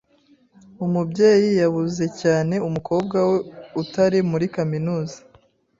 [0.85, 2.55] Umubyeyi yabuze cyane.
[2.67, 3.37] umukobwa we,
[3.81, 5.17] utari muri kaminuza.